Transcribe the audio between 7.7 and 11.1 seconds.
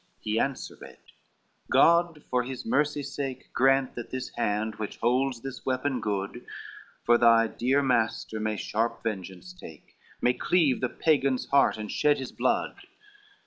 master may sharp vengeance take, May cleave the